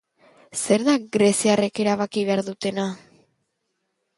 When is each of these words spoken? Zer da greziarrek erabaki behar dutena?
Zer 0.61 0.85
da 0.87 0.95
greziarrek 1.17 1.81
erabaki 1.85 2.25
behar 2.31 2.43
dutena? 2.49 2.87